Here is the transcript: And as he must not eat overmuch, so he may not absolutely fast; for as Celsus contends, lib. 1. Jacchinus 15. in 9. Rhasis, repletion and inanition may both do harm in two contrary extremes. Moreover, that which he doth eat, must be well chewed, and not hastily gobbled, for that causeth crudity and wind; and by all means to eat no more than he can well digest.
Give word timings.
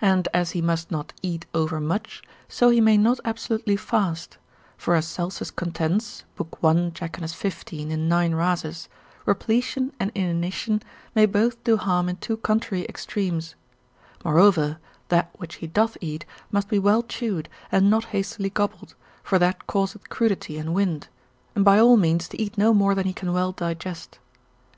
And 0.00 0.26
as 0.34 0.50
he 0.50 0.60
must 0.60 0.90
not 0.90 1.12
eat 1.22 1.46
overmuch, 1.54 2.24
so 2.48 2.70
he 2.70 2.80
may 2.80 2.96
not 2.96 3.20
absolutely 3.24 3.76
fast; 3.76 4.36
for 4.76 4.96
as 4.96 5.06
Celsus 5.06 5.52
contends, 5.52 6.24
lib. 6.40 6.56
1. 6.58 6.92
Jacchinus 6.92 7.32
15. 7.34 7.92
in 7.92 8.08
9. 8.08 8.34
Rhasis, 8.34 8.88
repletion 9.26 9.92
and 10.00 10.10
inanition 10.16 10.82
may 11.14 11.24
both 11.24 11.62
do 11.62 11.76
harm 11.76 12.08
in 12.08 12.16
two 12.16 12.36
contrary 12.36 12.84
extremes. 12.86 13.54
Moreover, 14.24 14.78
that 15.06 15.30
which 15.36 15.54
he 15.62 15.68
doth 15.68 15.96
eat, 16.00 16.24
must 16.50 16.66
be 16.68 16.80
well 16.80 17.04
chewed, 17.04 17.48
and 17.70 17.88
not 17.88 18.06
hastily 18.06 18.50
gobbled, 18.50 18.96
for 19.22 19.38
that 19.38 19.68
causeth 19.68 20.08
crudity 20.08 20.58
and 20.58 20.74
wind; 20.74 21.06
and 21.54 21.64
by 21.64 21.78
all 21.78 21.96
means 21.96 22.26
to 22.30 22.42
eat 22.42 22.58
no 22.58 22.74
more 22.74 22.96
than 22.96 23.06
he 23.06 23.12
can 23.12 23.32
well 23.32 23.52
digest. 23.52 24.18